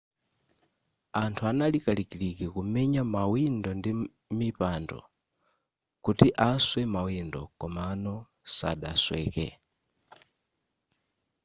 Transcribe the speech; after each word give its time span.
anthu 1.23 1.43
anali 1.49 1.79
kalikiliki 1.85 2.45
kumenya 2.55 3.01
mawindo 3.13 3.71
ndi 3.79 3.91
mipando 4.39 4.99
kuti 6.05 6.27
aswe 6.49 6.81
mawindo 6.93 7.41
komano 7.59 8.13
sadasweke 8.55 9.47